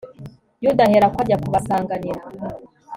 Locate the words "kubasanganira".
1.43-2.21